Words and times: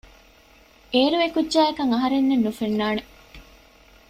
އޭރު 0.93 1.17
އެކުއްޖާއަކަށް 1.21 1.91
އަހަރެންނެއް 1.93 2.45
ނުފެންނާނެ 2.45 3.01